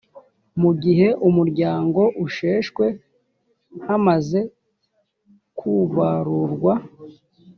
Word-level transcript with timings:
mu 0.61 0.71
gihe 0.83 1.07
umuryango 1.27 2.01
usheshwe 2.25 2.85
hamaze 3.85 4.39
kubarurwa 5.57 6.73